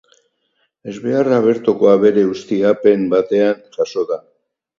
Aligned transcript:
Ezbeharra 0.93 1.37
bertoko 1.47 1.91
abere-ustiapen 1.91 3.05
batean 3.13 3.61
jazo 3.79 4.09
da. 4.15 4.21